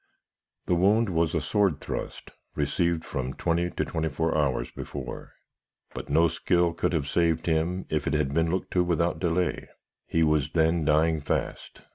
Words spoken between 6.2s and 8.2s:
skill could have saved him if it